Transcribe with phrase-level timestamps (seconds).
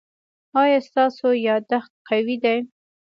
[0.61, 2.57] ایا ستاسو یادښت قوي دی؟